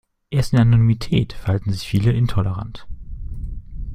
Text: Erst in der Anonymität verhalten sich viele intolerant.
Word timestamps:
Erst 0.31 0.53
in 0.53 0.57
der 0.57 0.63
Anonymität 0.65 1.33
verhalten 1.33 1.71
sich 1.71 1.87
viele 1.87 2.11
intolerant. 2.11 2.87